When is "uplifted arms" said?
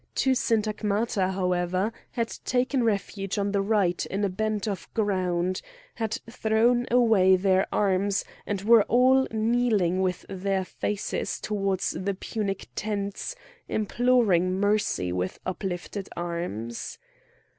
15.45-16.97